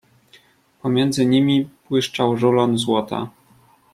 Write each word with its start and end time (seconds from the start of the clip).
"Pomiędzy 0.81 1.25
nimi 1.25 1.69
błyszczał 1.89 2.35
rulon 2.35 2.77
złota." 2.77 3.29